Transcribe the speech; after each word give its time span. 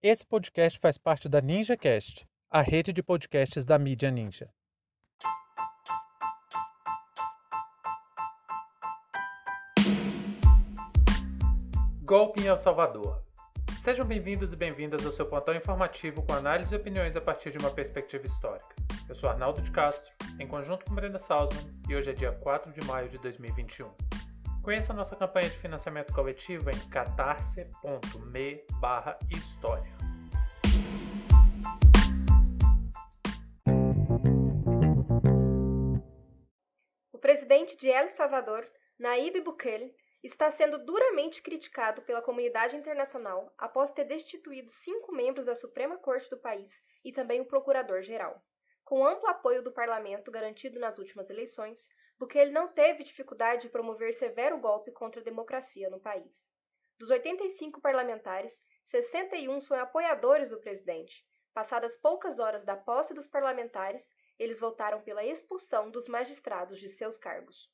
Esse 0.00 0.24
podcast 0.24 0.78
faz 0.78 0.96
parte 0.96 1.28
da 1.28 1.40
NinjaCast, 1.40 2.24
a 2.48 2.62
rede 2.62 2.92
de 2.92 3.02
podcasts 3.02 3.64
da 3.64 3.76
mídia 3.76 4.12
Ninja. 4.12 4.48
Golpe 12.04 12.40
em 12.40 12.46
El 12.46 12.56
Salvador. 12.56 13.24
Sejam 13.76 14.06
bem-vindos 14.06 14.52
e 14.52 14.56
bem-vindas 14.56 15.04
ao 15.04 15.10
seu 15.10 15.26
plantão 15.26 15.56
informativo 15.56 16.22
com 16.22 16.32
análise 16.32 16.72
e 16.72 16.78
opiniões 16.78 17.16
a 17.16 17.20
partir 17.20 17.50
de 17.50 17.58
uma 17.58 17.72
perspectiva 17.72 18.24
histórica. 18.24 18.76
Eu 19.08 19.16
sou 19.16 19.28
Arnaldo 19.28 19.60
de 19.60 19.72
Castro, 19.72 20.14
em 20.38 20.46
conjunto 20.46 20.84
com 20.84 20.94
Brenda 20.94 21.18
Salzman, 21.18 21.74
e 21.88 21.96
hoje 21.96 22.10
é 22.10 22.14
dia 22.14 22.30
4 22.30 22.72
de 22.72 22.86
maio 22.86 23.08
de 23.08 23.18
2021. 23.18 23.90
Conheça 24.68 24.92
nossa 24.92 25.16
campanha 25.16 25.48
de 25.48 25.56
financiamento 25.56 26.12
coletivo 26.12 26.68
em 26.68 26.78
catarse.me 26.90 28.66
história. 29.34 29.90
O 37.10 37.18
presidente 37.18 37.78
de 37.78 37.88
El 37.88 38.10
Salvador, 38.10 38.70
Nayib 38.98 39.40
Bukele, 39.40 39.96
está 40.22 40.50
sendo 40.50 40.84
duramente 40.84 41.40
criticado 41.40 42.02
pela 42.02 42.20
comunidade 42.20 42.76
internacional 42.76 43.50
após 43.56 43.90
ter 43.90 44.04
destituído 44.04 44.68
cinco 44.70 45.14
membros 45.14 45.46
da 45.46 45.54
Suprema 45.54 45.96
Corte 45.96 46.28
do 46.28 46.36
país 46.36 46.82
e 47.02 47.10
também 47.10 47.40
o 47.40 47.46
procurador-geral. 47.46 48.44
Com 48.88 49.06
amplo 49.06 49.28
apoio 49.28 49.62
do 49.62 49.70
parlamento 49.70 50.30
garantido 50.30 50.80
nas 50.80 50.96
últimas 50.96 51.28
eleições, 51.28 51.90
Bukele 52.18 52.50
não 52.50 52.68
teve 52.68 53.04
dificuldade 53.04 53.60
de 53.60 53.68
promover 53.68 54.14
severo 54.14 54.58
golpe 54.58 54.90
contra 54.90 55.20
a 55.20 55.24
democracia 55.24 55.90
no 55.90 56.00
país. 56.00 56.50
Dos 56.98 57.10
85 57.10 57.82
parlamentares, 57.82 58.64
61 58.82 59.60
são 59.60 59.78
apoiadores 59.78 60.48
do 60.48 60.58
presidente. 60.58 61.22
Passadas 61.52 61.98
poucas 61.98 62.38
horas 62.38 62.64
da 62.64 62.78
posse 62.78 63.12
dos 63.12 63.26
parlamentares, 63.26 64.14
eles 64.38 64.58
votaram 64.58 65.02
pela 65.02 65.22
expulsão 65.22 65.90
dos 65.90 66.08
magistrados 66.08 66.80
de 66.80 66.88
seus 66.88 67.18
cargos. 67.18 67.70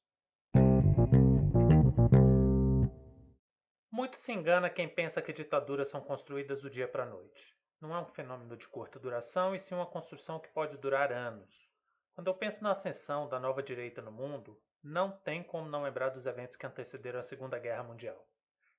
Muito 3.88 4.16
se 4.16 4.32
engana 4.32 4.68
quem 4.68 4.88
pensa 4.88 5.22
que 5.22 5.32
ditaduras 5.32 5.86
são 5.86 6.00
construídas 6.00 6.60
do 6.60 6.68
dia 6.68 6.88
para 6.88 7.04
a 7.04 7.06
noite. 7.06 7.53
Não 7.80 7.94
é 7.94 8.00
um 8.00 8.06
fenômeno 8.06 8.56
de 8.56 8.68
curta 8.68 8.98
duração, 8.98 9.54
e 9.54 9.58
sim 9.58 9.74
uma 9.74 9.86
construção 9.86 10.38
que 10.38 10.48
pode 10.48 10.78
durar 10.78 11.12
anos. 11.12 11.68
Quando 12.14 12.28
eu 12.28 12.34
penso 12.34 12.62
na 12.62 12.70
ascensão 12.70 13.28
da 13.28 13.40
nova 13.40 13.62
direita 13.62 14.00
no 14.00 14.12
mundo, 14.12 14.60
não 14.82 15.10
tem 15.10 15.42
como 15.42 15.68
não 15.68 15.82
lembrar 15.82 16.10
dos 16.10 16.26
eventos 16.26 16.56
que 16.56 16.66
antecederam 16.66 17.18
a 17.18 17.22
Segunda 17.22 17.58
Guerra 17.58 17.82
Mundial. 17.82 18.28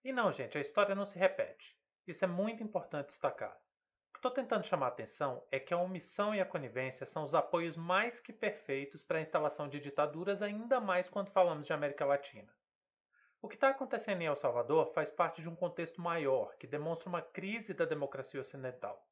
E 0.03 0.13
não, 0.13 0.31
gente, 0.31 0.57
a 0.57 0.61
história 0.61 0.95
não 0.95 1.05
se 1.05 1.17
repete. 1.17 1.77
Isso 2.07 2.23
é 2.23 2.27
muito 2.27 2.63
importante 2.63 3.07
destacar. 3.07 3.53
O 3.53 4.13
que 4.13 4.19
estou 4.19 4.31
tentando 4.31 4.65
chamar 4.65 4.85
a 4.85 4.89
atenção 4.89 5.43
é 5.51 5.59
que 5.59 5.73
a 5.73 5.77
omissão 5.77 6.33
e 6.33 6.39
a 6.39 6.45
conivência 6.45 7.05
são 7.05 7.23
os 7.23 7.33
apoios 7.33 7.75
mais 7.75 8.19
que 8.19 8.31
perfeitos 8.31 9.03
para 9.03 9.17
a 9.17 9.21
instalação 9.21 9.67
de 9.67 9.79
ditaduras, 9.79 10.41
ainda 10.41 10.79
mais 10.79 11.09
quando 11.09 11.31
falamos 11.31 11.65
de 11.65 11.73
América 11.73 12.05
Latina. 12.05 12.53
O 13.45 13.47
que 13.47 13.53
está 13.53 13.69
acontecendo 13.69 14.23
em 14.23 14.25
El 14.25 14.35
Salvador 14.35 14.87
faz 14.87 15.11
parte 15.11 15.39
de 15.39 15.47
um 15.47 15.55
contexto 15.55 16.01
maior 16.01 16.55
que 16.57 16.65
demonstra 16.65 17.07
uma 17.07 17.21
crise 17.21 17.75
da 17.75 17.85
democracia 17.85 18.41
ocidental. 18.41 19.07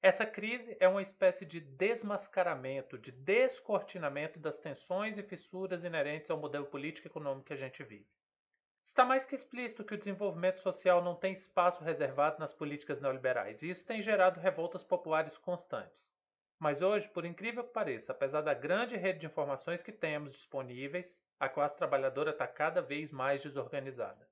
Essa 0.00 0.24
crise 0.24 0.76
é 0.78 0.86
uma 0.86 1.02
espécie 1.02 1.44
de 1.44 1.58
desmascaramento, 1.58 2.96
de 2.96 3.10
descortinamento 3.10 4.38
das 4.38 4.58
tensões 4.58 5.18
e 5.18 5.24
fissuras 5.24 5.82
inerentes 5.82 6.30
ao 6.30 6.38
modelo 6.38 6.66
político 6.66 7.08
e 7.08 7.10
econômico 7.10 7.46
que 7.46 7.52
a 7.52 7.56
gente 7.56 7.82
vive. 7.82 8.06
Está 8.80 9.04
mais 9.04 9.26
que 9.26 9.34
explícito 9.34 9.82
que 9.82 9.94
o 9.94 9.98
desenvolvimento 9.98 10.60
social 10.60 11.02
não 11.02 11.16
tem 11.16 11.32
espaço 11.32 11.82
reservado 11.82 12.38
nas 12.38 12.52
políticas 12.52 13.00
neoliberais, 13.00 13.60
e 13.60 13.70
isso 13.70 13.84
tem 13.84 14.00
gerado 14.00 14.38
revoltas 14.38 14.84
populares 14.84 15.36
constantes. 15.36 16.16
Mas 16.58 16.80
hoje, 16.80 17.08
por 17.08 17.24
incrível 17.24 17.64
que 17.64 17.72
pareça, 17.72 18.12
apesar 18.12 18.40
da 18.40 18.54
grande 18.54 18.96
rede 18.96 19.20
de 19.20 19.26
informações 19.26 19.82
que 19.82 19.92
temos 19.92 20.32
disponíveis, 20.32 21.26
a 21.38 21.48
classe 21.48 21.76
trabalhadora 21.76 22.30
está 22.30 22.46
cada 22.46 22.80
vez 22.80 23.10
mais 23.10 23.42
desorganizada. 23.42 24.28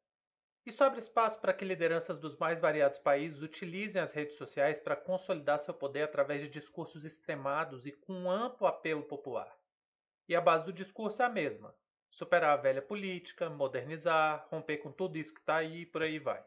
Isso 0.64 0.84
abre 0.84 1.00
espaço 1.00 1.40
para 1.40 1.52
que 1.52 1.64
lideranças 1.64 2.18
dos 2.18 2.36
mais 2.36 2.60
variados 2.60 2.98
países 2.98 3.42
utilizem 3.42 4.00
as 4.00 4.12
redes 4.12 4.36
sociais 4.36 4.78
para 4.78 4.94
consolidar 4.94 5.58
seu 5.58 5.74
poder 5.74 6.02
através 6.02 6.40
de 6.40 6.48
discursos 6.48 7.04
extremados 7.04 7.84
e 7.84 7.90
com 7.90 8.30
amplo 8.30 8.68
apelo 8.68 9.02
popular. 9.02 9.52
E 10.28 10.36
a 10.36 10.40
base 10.40 10.64
do 10.64 10.72
discurso 10.72 11.20
é 11.20 11.24
a 11.24 11.28
mesma: 11.28 11.74
superar 12.08 12.56
a 12.56 12.62
velha 12.62 12.80
política, 12.80 13.50
modernizar, 13.50 14.46
romper 14.50 14.78
com 14.78 14.92
tudo 14.92 15.18
isso 15.18 15.34
que 15.34 15.40
está 15.40 15.56
aí 15.56 15.80
e 15.80 15.86
por 15.86 16.02
aí 16.02 16.20
vai. 16.20 16.44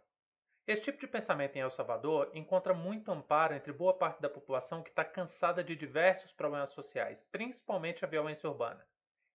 Esse 0.67 0.81
tipo 0.81 0.99
de 0.99 1.07
pensamento 1.07 1.55
em 1.55 1.59
El 1.59 1.69
Salvador 1.69 2.31
encontra 2.33 2.73
muito 2.73 3.11
amparo 3.11 3.53
entre 3.53 3.71
boa 3.71 3.93
parte 3.93 4.19
da 4.19 4.29
população 4.29 4.81
que 4.81 4.89
está 4.89 5.05
cansada 5.05 5.63
de 5.63 5.75
diversos 5.75 6.33
problemas 6.33 6.69
sociais, 6.69 7.21
principalmente 7.21 8.03
a 8.03 8.07
violência 8.07 8.49
urbana. 8.49 8.85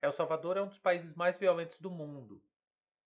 El 0.03 0.13
Salvador 0.13 0.57
é 0.57 0.63
um 0.63 0.67
dos 0.67 0.79
países 0.79 1.15
mais 1.15 1.39
violentos 1.39 1.79
do 1.79 1.91
mundo, 1.91 2.43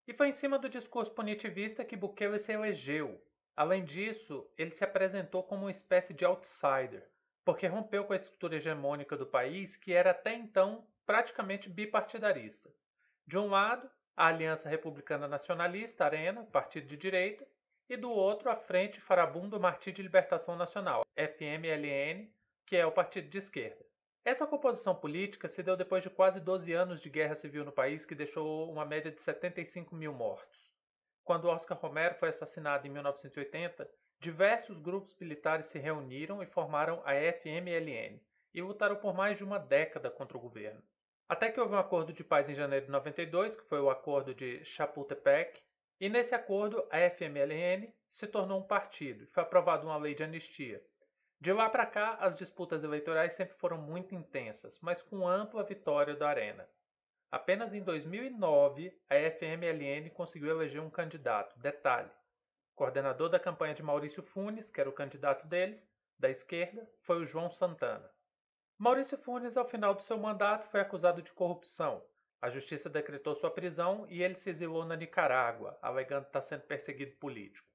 e 0.07 0.13
foi 0.13 0.29
em 0.29 0.33
cima 0.33 0.59
do 0.59 0.69
discurso 0.69 1.13
punitivista 1.13 1.85
que 1.85 1.97
Bukele 1.97 2.39
se 2.39 2.53
elegeu. 2.53 3.23
Além 3.57 3.85
disso, 3.85 4.47
ele 4.57 4.71
se 4.71 4.85
apresentou 4.85 5.43
como 5.43 5.63
uma 5.63 5.71
espécie 5.71 6.13
de 6.13 6.25
outsider, 6.25 7.09
porque 7.45 7.67
rompeu 7.67 8.05
com 8.05 8.13
a 8.13 8.17
estrutura 8.17 8.57
hegemônica 8.57 9.17
do 9.17 9.27
país, 9.27 9.77
que 9.77 9.93
era 9.93 10.11
até 10.11 10.35
então 10.35 10.87
praticamente 11.07 11.71
bipartidarista. 11.71 12.71
De 13.27 13.39
um 13.39 13.49
lado, 13.49 13.91
a 14.17 14.27
Aliança 14.27 14.69
Republicana 14.69 15.27
Nacionalista, 15.27 16.05
Arena, 16.05 16.45
partido 16.45 16.87
de 16.87 16.97
direita, 16.97 17.47
e 17.89 17.97
do 17.97 18.11
outro, 18.11 18.51
a 18.51 18.57
Frente 18.57 19.01
Farabundo 19.01 19.61
Martí 19.61 19.93
de 19.93 20.03
Libertação 20.03 20.57
Nacional, 20.57 21.05
FMLN, 21.17 22.33
que 22.67 22.77
é 22.77 22.87
o 22.87 22.93
partido 22.93 23.29
de 23.29 23.39
esquerda. 23.39 23.85
Essa 24.25 24.47
composição 24.47 24.95
política 24.95 25.47
se 25.49 25.63
deu 25.63 25.77
depois 25.77 26.03
de 26.03 26.09
quase 26.09 26.41
12 26.41 26.73
anos 26.73 27.01
de 27.01 27.11
guerra 27.11 27.35
civil 27.35 27.63
no 27.63 27.73
país, 27.73 28.07
que 28.07 28.15
deixou 28.15 28.71
uma 28.71 28.87
média 28.87 29.11
de 29.11 29.21
75 29.21 29.95
mil 29.95 30.15
mortos. 30.15 30.73
Quando 31.23 31.49
Oscar 31.49 31.79
Romero 31.79 32.15
foi 32.15 32.31
assassinado 32.31 32.87
em 32.87 32.91
1980, 32.91 33.89
diversos 34.19 34.79
grupos 34.79 35.15
militares 35.17 35.67
se 35.67 35.79
reuniram 35.79 36.43
e 36.43 36.47
formaram 36.47 37.03
a 37.05 37.13
FMLN 37.13 38.19
e 38.55 38.63
lutaram 38.63 38.97
por 38.97 39.13
mais 39.13 39.37
de 39.37 39.45
uma 39.45 39.59
década 39.59 40.11
contra 40.11 40.39
o 40.39 40.41
governo. 40.41 40.83
Até 41.29 41.51
que 41.51 41.61
houve 41.61 41.75
um 41.75 41.79
acordo 41.79 42.13
de 42.13 42.25
paz 42.25 42.49
em 42.49 42.55
janeiro 42.55 42.87
de 42.87 42.93
92, 42.93 43.57
que 43.57 43.65
foi 43.65 43.81
o 43.81 43.91
acordo 43.91 44.35
de 44.35 44.65
Chapultepec, 44.65 45.63
e 46.01 46.09
nesse 46.09 46.35
acordo 46.35 46.87
a 46.91 46.99
FMLN 47.11 47.93
se 48.09 48.27
tornou 48.27 48.61
um 48.61 48.67
partido 48.67 49.25
e 49.25 49.27
foi 49.27 49.43
aprovada 49.43 49.85
uma 49.85 49.97
lei 49.97 50.15
de 50.15 50.23
anistia, 50.23 50.85
de 51.45 51.53
lá 51.53 51.69
para 51.69 51.85
cá, 51.85 52.17
as 52.21 52.35
disputas 52.35 52.85
eleitorais 52.85 53.35
sempre 53.35 53.55
foram 53.59 53.77
muito 53.77 54.15
intensas, 54.15 54.79
mas 54.81 55.03
com 55.03 55.29
ampla 55.29 55.63
vitória 55.63 56.17
da 56.17 56.27
Arena. 56.27 56.67
Apenas 57.31 57.75
em 57.75 57.83
2009, 57.83 58.99
a 59.11 59.15
FMLN 59.31 60.09
conseguiu 60.09 60.49
eleger 60.49 60.81
um 60.81 60.89
candidato, 60.89 61.59
detalhe. 61.59 62.11
Coordenador 62.75 63.29
da 63.29 63.39
campanha 63.39 63.75
de 63.75 63.83
Maurício 63.83 64.23
Funes, 64.23 64.71
que 64.71 64.81
era 64.81 64.89
o 64.89 64.95
candidato 64.95 65.47
deles, 65.47 65.87
da 66.19 66.31
esquerda, 66.31 66.91
foi 67.03 67.21
o 67.21 67.27
João 67.27 67.51
Santana. 67.51 68.11
Maurício 68.79 69.19
Funes, 69.19 69.59
ao 69.59 69.69
final 69.69 69.95
do 69.95 70.01
seu 70.01 70.17
mandato, 70.17 70.71
foi 70.71 70.81
acusado 70.81 71.21
de 71.21 71.31
corrupção. 71.33 72.03
A 72.45 72.51
justiça 72.51 72.91
decretou 72.91 73.35
sua 73.35 73.51
prisão 73.51 74.05
e 74.07 74.23
ele 74.23 74.35
se 74.35 74.51
exilou 74.51 74.85
na 74.85 74.95
Nicarágua, 74.95 75.79
alegando 75.81 76.27
estar 76.27 76.43
sendo 76.43 76.61
perseguido 76.61 77.17
político. 77.17 77.67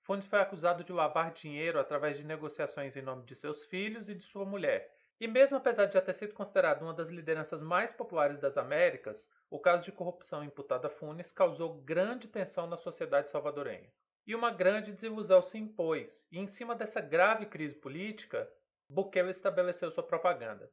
Funes 0.00 0.24
foi 0.26 0.38
acusado 0.38 0.84
de 0.84 0.92
lavar 0.92 1.32
dinheiro 1.32 1.80
através 1.80 2.18
de 2.18 2.24
negociações 2.24 2.96
em 2.96 3.02
nome 3.02 3.24
de 3.24 3.34
seus 3.34 3.64
filhos 3.64 4.08
e 4.08 4.14
de 4.14 4.22
sua 4.22 4.44
mulher. 4.44 4.94
E 5.18 5.26
mesmo 5.26 5.56
apesar 5.56 5.86
de 5.86 5.94
já 5.94 6.00
ter 6.00 6.12
sido 6.12 6.34
considerado 6.34 6.82
uma 6.82 6.94
das 6.94 7.10
lideranças 7.10 7.60
mais 7.60 7.92
populares 7.92 8.38
das 8.38 8.56
Américas, 8.56 9.28
o 9.50 9.58
caso 9.58 9.82
de 9.82 9.90
corrupção 9.90 10.44
imputado 10.44 10.86
a 10.86 10.88
Funes 10.88 11.32
causou 11.32 11.82
grande 11.82 12.28
tensão 12.28 12.68
na 12.68 12.76
sociedade 12.76 13.28
salvadorenha. 13.28 13.92
E 14.24 14.36
uma 14.36 14.52
grande 14.52 14.92
desilusão 14.92 15.42
se 15.42 15.58
impôs, 15.58 16.28
e 16.30 16.38
em 16.38 16.46
cima 16.46 16.76
dessa 16.76 17.00
grave 17.00 17.46
crise 17.46 17.74
política, 17.74 18.48
Bukele 18.88 19.30
estabeleceu 19.30 19.90
sua 19.90 20.04
propaganda. 20.04 20.70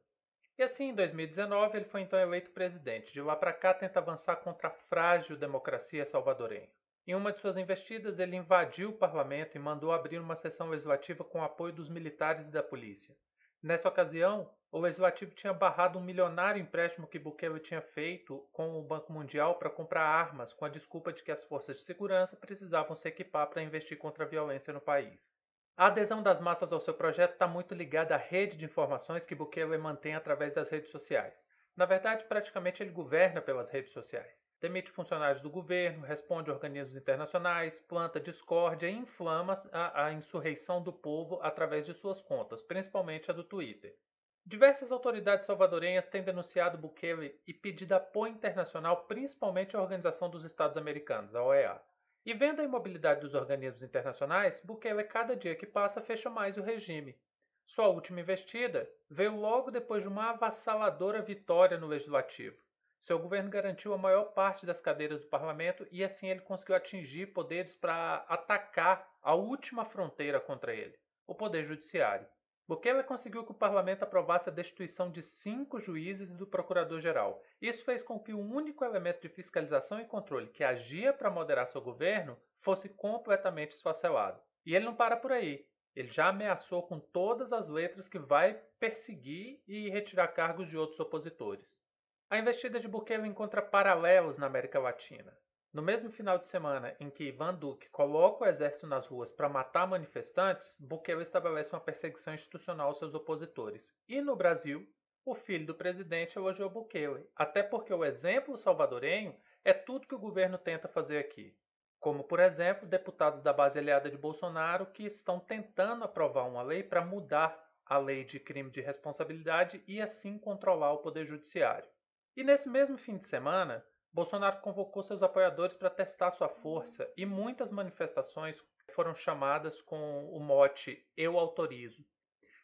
E 0.60 0.62
assim, 0.62 0.90
em 0.90 0.94
2019, 0.94 1.78
ele 1.78 1.86
foi 1.86 2.02
então 2.02 2.18
eleito 2.18 2.50
presidente. 2.50 3.14
De 3.14 3.22
lá 3.22 3.34
para 3.34 3.50
cá, 3.50 3.72
tenta 3.72 3.98
avançar 3.98 4.36
contra 4.36 4.68
a 4.68 4.70
frágil 4.70 5.34
democracia 5.34 6.04
salvadorenha. 6.04 6.68
Em 7.06 7.14
uma 7.14 7.32
de 7.32 7.40
suas 7.40 7.56
investidas, 7.56 8.18
ele 8.18 8.36
invadiu 8.36 8.90
o 8.90 8.98
parlamento 8.98 9.56
e 9.56 9.58
mandou 9.58 9.90
abrir 9.90 10.18
uma 10.18 10.36
sessão 10.36 10.68
legislativa 10.68 11.24
com 11.24 11.42
apoio 11.42 11.72
dos 11.72 11.88
militares 11.88 12.48
e 12.48 12.52
da 12.52 12.62
polícia. 12.62 13.16
Nessa 13.62 13.88
ocasião, 13.88 14.52
o 14.70 14.78
legislativo 14.78 15.34
tinha 15.34 15.54
barrado 15.54 15.98
um 15.98 16.04
milionário 16.04 16.60
empréstimo 16.60 17.06
que 17.06 17.18
Bukele 17.18 17.58
tinha 17.58 17.80
feito 17.80 18.46
com 18.52 18.78
o 18.78 18.82
Banco 18.82 19.14
Mundial 19.14 19.58
para 19.58 19.70
comprar 19.70 20.04
armas, 20.04 20.52
com 20.52 20.66
a 20.66 20.68
desculpa 20.68 21.10
de 21.10 21.22
que 21.22 21.32
as 21.32 21.42
forças 21.42 21.76
de 21.76 21.82
segurança 21.84 22.36
precisavam 22.36 22.94
se 22.94 23.08
equipar 23.08 23.46
para 23.46 23.62
investir 23.62 23.96
contra 23.96 24.26
a 24.26 24.28
violência 24.28 24.74
no 24.74 24.80
país. 24.82 25.34
A 25.80 25.86
adesão 25.86 26.22
das 26.22 26.40
massas 26.40 26.74
ao 26.74 26.78
seu 26.78 26.92
projeto 26.92 27.32
está 27.32 27.48
muito 27.48 27.74
ligada 27.74 28.14
à 28.14 28.18
rede 28.18 28.54
de 28.54 28.66
informações 28.66 29.24
que 29.24 29.34
Bukele 29.34 29.78
mantém 29.78 30.14
através 30.14 30.52
das 30.52 30.68
redes 30.68 30.90
sociais. 30.90 31.42
Na 31.74 31.86
verdade, 31.86 32.26
praticamente 32.26 32.82
ele 32.82 32.90
governa 32.90 33.40
pelas 33.40 33.70
redes 33.70 33.90
sociais. 33.90 34.44
Demite 34.60 34.90
funcionários 34.90 35.40
do 35.40 35.48
governo, 35.48 36.04
responde 36.04 36.50
a 36.50 36.52
organismos 36.52 36.96
internacionais, 36.96 37.80
planta 37.80 38.20
discórdia 38.20 38.88
e 38.88 38.94
inflama 38.94 39.54
a, 39.72 40.04
a 40.04 40.12
insurreição 40.12 40.82
do 40.82 40.92
povo 40.92 41.38
através 41.40 41.86
de 41.86 41.94
suas 41.94 42.20
contas, 42.20 42.60
principalmente 42.60 43.30
a 43.30 43.32
do 43.32 43.42
Twitter. 43.42 43.96
Diversas 44.44 44.92
autoridades 44.92 45.46
salvadorenhas 45.46 46.06
têm 46.06 46.22
denunciado 46.22 46.76
Bukele 46.76 47.40
e 47.46 47.54
pedido 47.54 47.94
apoio 47.94 48.34
internacional, 48.34 49.06
principalmente 49.06 49.74
à 49.74 49.80
Organização 49.80 50.28
dos 50.28 50.44
Estados 50.44 50.76
Americanos, 50.76 51.34
a 51.34 51.42
OEA. 51.42 51.80
E 52.24 52.34
vendo 52.34 52.60
a 52.60 52.64
imobilidade 52.64 53.20
dos 53.20 53.34
organismos 53.34 53.82
internacionais, 53.82 54.60
Bukele, 54.60 55.04
cada 55.04 55.34
dia 55.34 55.54
que 55.54 55.66
passa, 55.66 56.02
fecha 56.02 56.28
mais 56.28 56.56
o 56.56 56.62
regime. 56.62 57.18
Sua 57.64 57.88
última 57.88 58.20
investida 58.20 58.90
veio 59.08 59.36
logo 59.36 59.70
depois 59.70 60.02
de 60.02 60.08
uma 60.08 60.30
avassaladora 60.30 61.22
vitória 61.22 61.78
no 61.78 61.86
legislativo. 61.86 62.58
Seu 62.98 63.18
governo 63.18 63.48
garantiu 63.48 63.94
a 63.94 63.98
maior 63.98 64.24
parte 64.34 64.66
das 64.66 64.80
cadeiras 64.80 65.20
do 65.20 65.28
parlamento 65.28 65.86
e 65.90 66.04
assim 66.04 66.28
ele 66.28 66.40
conseguiu 66.40 66.76
atingir 66.76 67.32
poderes 67.32 67.74
para 67.74 68.16
atacar 68.28 69.08
a 69.22 69.34
última 69.34 69.86
fronteira 69.86 70.38
contra 70.38 70.74
ele, 70.74 70.98
o 71.26 71.34
poder 71.34 71.64
judiciário. 71.64 72.26
Bukele 72.70 73.02
conseguiu 73.02 73.42
que 73.44 73.50
o 73.50 73.54
parlamento 73.54 74.04
aprovasse 74.04 74.48
a 74.48 74.52
destituição 74.52 75.10
de 75.10 75.20
cinco 75.22 75.80
juízes 75.80 76.30
e 76.30 76.36
do 76.36 76.46
procurador-geral. 76.46 77.42
Isso 77.60 77.84
fez 77.84 78.00
com 78.00 78.16
que 78.16 78.32
o 78.32 78.38
único 78.38 78.84
elemento 78.84 79.20
de 79.22 79.28
fiscalização 79.28 79.98
e 79.98 80.04
controle 80.04 80.46
que 80.46 80.62
agia 80.62 81.12
para 81.12 81.32
moderar 81.32 81.66
seu 81.66 81.80
governo 81.80 82.38
fosse 82.60 82.88
completamente 82.88 83.72
esfacelado. 83.72 84.40
E 84.64 84.76
ele 84.76 84.84
não 84.84 84.94
para 84.94 85.16
por 85.16 85.32
aí. 85.32 85.66
Ele 85.96 86.06
já 86.06 86.28
ameaçou 86.28 86.84
com 86.84 87.00
todas 87.00 87.52
as 87.52 87.66
letras 87.66 88.08
que 88.08 88.20
vai 88.20 88.54
perseguir 88.78 89.60
e 89.66 89.90
retirar 89.90 90.28
cargos 90.28 90.68
de 90.68 90.78
outros 90.78 91.00
opositores. 91.00 91.82
A 92.30 92.38
investida 92.38 92.78
de 92.78 92.86
Bukele 92.86 93.26
encontra 93.26 93.60
paralelos 93.60 94.38
na 94.38 94.46
América 94.46 94.78
Latina. 94.78 95.36
No 95.72 95.82
mesmo 95.82 96.10
final 96.10 96.36
de 96.36 96.48
semana 96.48 96.96
em 96.98 97.08
que 97.08 97.28
Ivan 97.28 97.54
Duque 97.54 97.88
coloca 97.90 98.44
o 98.44 98.48
exército 98.48 98.88
nas 98.88 99.06
ruas 99.06 99.30
para 99.30 99.48
matar 99.48 99.86
manifestantes, 99.86 100.74
Bukele 100.80 101.22
estabelece 101.22 101.72
uma 101.72 101.80
perseguição 101.80 102.34
institucional 102.34 102.88
aos 102.88 102.98
seus 102.98 103.14
opositores. 103.14 103.96
E 104.08 104.20
no 104.20 104.34
Brasil, 104.34 104.84
o 105.24 105.32
filho 105.32 105.66
do 105.66 105.74
presidente 105.74 106.36
elogiou 106.36 106.68
Bukele, 106.68 107.24
até 107.36 107.62
porque 107.62 107.94
o 107.94 108.04
exemplo 108.04 108.56
salvadorenho 108.56 109.36
é 109.64 109.72
tudo 109.72 110.08
que 110.08 110.14
o 110.14 110.18
governo 110.18 110.58
tenta 110.58 110.88
fazer 110.88 111.18
aqui. 111.18 111.56
Como, 112.00 112.24
por 112.24 112.40
exemplo, 112.40 112.88
deputados 112.88 113.40
da 113.40 113.52
base 113.52 113.78
aliada 113.78 114.10
de 114.10 114.18
Bolsonaro 114.18 114.86
que 114.86 115.04
estão 115.04 115.38
tentando 115.38 116.02
aprovar 116.02 116.48
uma 116.48 116.62
lei 116.62 116.82
para 116.82 117.04
mudar 117.04 117.56
a 117.86 117.96
lei 117.96 118.24
de 118.24 118.40
crime 118.40 118.70
de 118.70 118.80
responsabilidade 118.80 119.84
e 119.86 120.00
assim 120.00 120.36
controlar 120.36 120.94
o 120.94 120.98
poder 120.98 121.24
judiciário. 121.24 121.88
E 122.36 122.42
nesse 122.42 122.68
mesmo 122.68 122.98
fim 122.98 123.16
de 123.16 123.24
semana, 123.24 123.86
Bolsonaro 124.12 124.60
convocou 124.60 125.02
seus 125.02 125.22
apoiadores 125.22 125.74
para 125.74 125.88
testar 125.88 126.32
sua 126.32 126.48
força 126.48 127.08
e 127.16 127.24
muitas 127.24 127.70
manifestações 127.70 128.64
foram 128.92 129.14
chamadas 129.14 129.80
com 129.80 130.28
o 130.30 130.40
mote 130.40 131.06
Eu 131.16 131.38
autorizo. 131.38 132.04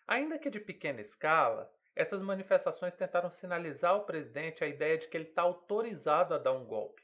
Ainda 0.09 0.39
que 0.39 0.51
de 0.51 0.59
pequena 0.59 1.01
escala, 1.01 1.73
essas 1.95 2.21
manifestações 2.21 2.97
tentaram 2.97 3.31
sinalizar 3.31 3.93
ao 3.93 4.05
presidente 4.05 4.65
a 4.65 4.67
ideia 4.67 4.99
de 4.99 5.09
que 5.09 5.17
ele 5.17 5.29
está 5.29 5.43
autorizado 5.43 6.35
a 6.35 6.39
dar 6.39 6.53
um 6.53 6.65
golpe. 6.65 7.03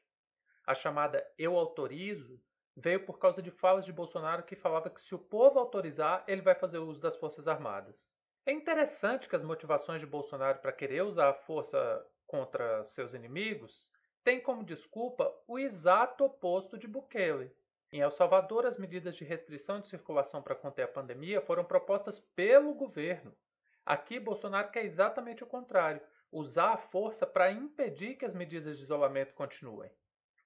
A 0.66 0.74
chamada 0.74 1.24
Eu 1.38 1.56
autorizo 1.56 2.42
veio 2.76 3.04
por 3.04 3.18
causa 3.18 3.40
de 3.40 3.50
falas 3.50 3.84
de 3.84 3.92
Bolsonaro 3.92 4.42
que 4.42 4.56
falava 4.56 4.90
que 4.90 5.00
se 5.00 5.14
o 5.14 5.18
povo 5.18 5.58
autorizar, 5.58 6.24
ele 6.26 6.42
vai 6.42 6.54
fazer 6.54 6.78
uso 6.78 7.00
das 7.00 7.16
Forças 7.16 7.46
Armadas. 7.46 8.10
É 8.44 8.50
interessante 8.50 9.28
que 9.28 9.36
as 9.36 9.44
motivações 9.44 10.00
de 10.00 10.06
Bolsonaro 10.06 10.58
para 10.58 10.72
querer 10.72 11.02
usar 11.02 11.28
a 11.28 11.34
força 11.34 12.04
contra 12.26 12.82
seus 12.82 13.14
inimigos 13.14 13.90
tem 14.24 14.40
como 14.40 14.64
desculpa 14.64 15.34
o 15.48 15.58
exato 15.58 16.24
oposto 16.24 16.78
de 16.78 16.86
Bukele. 16.86 17.52
Em 17.90 18.00
El 18.00 18.10
Salvador, 18.10 18.64
as 18.64 18.78
medidas 18.78 19.16
de 19.16 19.24
restrição 19.24 19.80
de 19.80 19.88
circulação 19.88 20.40
para 20.40 20.54
conter 20.54 20.82
a 20.82 20.88
pandemia 20.88 21.40
foram 21.40 21.64
propostas 21.64 22.18
pelo 22.18 22.72
governo. 22.72 23.36
Aqui, 23.84 24.20
Bolsonaro 24.20 24.70
quer 24.70 24.84
exatamente 24.84 25.42
o 25.42 25.46
contrário: 25.46 26.00
usar 26.30 26.72
a 26.72 26.76
força 26.76 27.26
para 27.26 27.50
impedir 27.50 28.14
que 28.14 28.24
as 28.24 28.32
medidas 28.32 28.78
de 28.78 28.84
isolamento 28.84 29.34
continuem. 29.34 29.90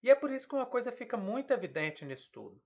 E 0.03 0.11
é 0.11 0.15
por 0.15 0.31
isso 0.31 0.49
que 0.49 0.55
uma 0.55 0.67
coisa 0.67 0.91
fica 0.91 1.17
muito 1.17 1.53
evidente 1.53 2.05
nisso 2.05 2.31
tudo. 2.33 2.61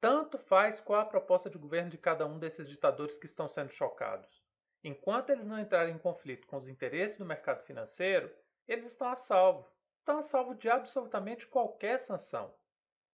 Tanto 0.00 0.38
faz 0.38 0.80
qual 0.80 1.00
a 1.00 1.06
proposta 1.06 1.50
de 1.50 1.58
governo 1.58 1.90
de 1.90 1.98
cada 1.98 2.26
um 2.26 2.38
desses 2.38 2.66
ditadores 2.66 3.16
que 3.16 3.26
estão 3.26 3.46
sendo 3.46 3.70
chocados. 3.70 4.42
Enquanto 4.82 5.30
eles 5.30 5.46
não 5.46 5.58
entrarem 5.58 5.94
em 5.94 5.98
conflito 5.98 6.46
com 6.46 6.56
os 6.56 6.68
interesses 6.68 7.16
do 7.16 7.24
mercado 7.24 7.62
financeiro, 7.64 8.32
eles 8.66 8.86
estão 8.86 9.08
a 9.08 9.16
salvo 9.16 9.75
estão 10.06 10.18
a 10.18 10.22
salvo 10.22 10.54
de 10.54 10.70
absolutamente 10.70 11.48
qualquer 11.48 11.98
sanção. 11.98 12.54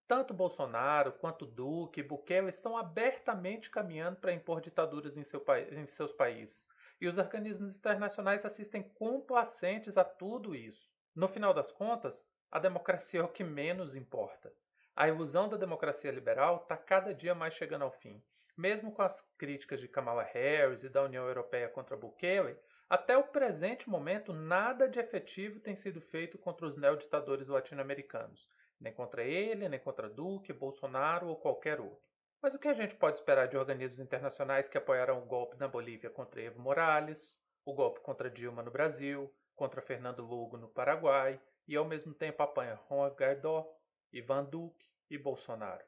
Tanto 0.07 0.31
Bolsonaro 0.31 1.11
quanto 1.13 1.43
Duque 1.43 2.01
e 2.01 2.03
Bukele 2.03 2.49
estão 2.49 2.77
abertamente 2.77 3.71
caminhando 3.71 4.17
para 4.17 4.31
impor 4.31 4.61
ditaduras 4.61 5.17
em, 5.17 5.23
seu, 5.23 5.43
em 5.71 5.87
seus 5.87 6.13
países, 6.13 6.67
e 7.01 7.07
os 7.07 7.17
organismos 7.17 7.75
internacionais 7.75 8.45
assistem 8.45 8.83
complacentes 8.83 9.97
a 9.97 10.03
tudo 10.03 10.53
isso. 10.53 10.93
No 11.15 11.27
final 11.27 11.51
das 11.51 11.71
contas, 11.71 12.29
a 12.51 12.59
democracia 12.59 13.21
é 13.21 13.23
o 13.23 13.27
que 13.27 13.43
menos 13.43 13.95
importa. 13.95 14.53
A 14.95 15.07
ilusão 15.07 15.49
da 15.49 15.57
democracia 15.57 16.11
liberal 16.11 16.57
está 16.57 16.77
cada 16.77 17.11
dia 17.11 17.33
mais 17.33 17.55
chegando 17.55 17.85
ao 17.85 17.91
fim. 17.91 18.23
Mesmo 18.55 18.91
com 18.91 19.01
as 19.01 19.21
críticas 19.37 19.81
de 19.81 19.87
Kamala 19.87 20.23
Harris 20.23 20.83
e 20.83 20.89
da 20.89 21.03
União 21.03 21.27
Europeia 21.27 21.67
contra 21.67 21.97
Bukele, 21.97 22.55
até 22.89 23.17
o 23.17 23.23
presente 23.23 23.89
momento, 23.89 24.31
nada 24.31 24.87
de 24.87 24.99
efetivo 24.99 25.59
tem 25.59 25.75
sido 25.75 25.99
feito 25.99 26.37
contra 26.37 26.67
os 26.67 26.75
neoditadores 26.75 27.47
latino-americanos, 27.47 28.47
nem 28.79 28.93
contra 28.93 29.23
ele, 29.23 29.67
nem 29.67 29.79
contra 29.79 30.07
Duque, 30.07 30.53
Bolsonaro 30.53 31.27
ou 31.27 31.35
qualquer 31.35 31.79
outro. 31.79 32.07
Mas 32.39 32.53
o 32.53 32.59
que 32.59 32.67
a 32.67 32.73
gente 32.73 32.95
pode 32.95 33.17
esperar 33.17 33.47
de 33.47 33.57
organismos 33.57 33.99
internacionais 33.99 34.69
que 34.69 34.77
apoiaram 34.77 35.17
o 35.17 35.25
golpe 35.25 35.57
na 35.57 35.67
Bolívia 35.67 36.09
contra 36.09 36.41
Evo 36.41 36.59
Morales, 36.59 37.41
o 37.65 37.73
golpe 37.73 38.01
contra 38.01 38.29
Dilma 38.29 38.61
no 38.61 38.69
Brasil, 38.69 39.33
contra 39.55 39.81
Fernando 39.81 40.23
Lugo 40.23 40.57
no 40.57 40.67
Paraguai 40.67 41.41
e 41.67 41.75
ao 41.75 41.85
mesmo 41.85 42.13
tempo 42.13 42.43
apanha 42.43 42.79
Juan 42.87 43.09
Guaidó, 43.09 43.65
Ivan 44.11 44.43
Duque 44.43 44.85
e 45.09 45.17
Bolsonaro? 45.17 45.85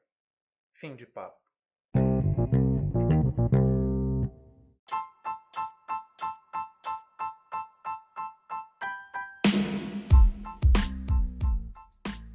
Fim 0.72 0.96
de 0.96 1.06
papo. 1.06 1.45